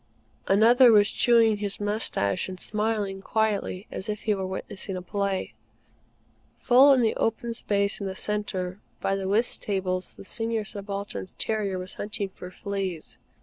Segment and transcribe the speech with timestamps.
[0.47, 5.53] Another was chewing his moustache and smiling quietly as if he were witnessing a play.
[6.57, 11.35] Full in the open space in the centre, by the whist tables, the Senior Subaltern's
[11.35, 13.19] terrier was hunting for fleas.